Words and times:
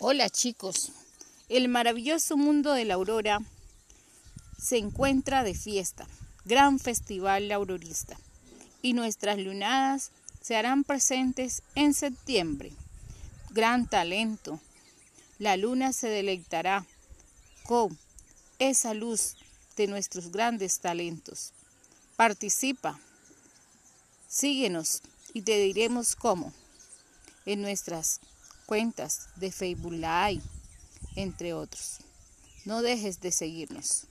Hola 0.00 0.28
chicos, 0.28 0.90
el 1.48 1.68
maravilloso 1.68 2.36
mundo 2.36 2.72
de 2.72 2.84
la 2.84 2.94
aurora 2.94 3.38
se 4.58 4.76
encuentra 4.76 5.44
de 5.44 5.54
fiesta, 5.54 6.08
gran 6.44 6.80
festival 6.80 7.52
aurorista, 7.52 8.18
y 8.82 8.94
nuestras 8.94 9.38
lunadas 9.38 10.10
se 10.42 10.56
harán 10.56 10.82
presentes 10.82 11.62
en 11.76 11.94
septiembre. 11.94 12.72
Gran 13.50 13.88
talento, 13.88 14.58
la 15.38 15.56
luna 15.56 15.92
se 15.92 16.08
deleitará 16.08 16.84
con 17.62 17.96
esa 18.58 18.94
luz 18.94 19.36
de 19.76 19.86
nuestros 19.86 20.32
grandes 20.32 20.80
talentos. 20.80 21.52
Participa, 22.16 22.98
síguenos 24.28 25.02
y 25.34 25.42
te 25.42 25.56
diremos 25.60 26.16
cómo. 26.16 26.52
En 27.46 27.62
nuestras 27.62 28.20
cuentas 28.66 29.28
de 29.36 29.52
Facebook 29.52 29.92
Live, 29.92 30.42
entre 31.16 31.52
otros. 31.52 31.98
No 32.64 32.82
dejes 32.82 33.20
de 33.20 33.30
seguirnos. 33.30 34.06